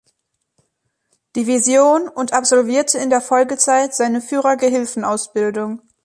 Division 1.35 2.07
und 2.09 2.33
absolvierte 2.33 2.97
in 2.97 3.11
der 3.11 3.21
Folgezeit 3.21 3.93
seine 3.93 4.19
Führergehilfenausbildung. 4.19 5.83